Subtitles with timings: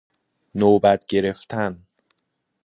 [0.55, 1.85] نوبت گرفتن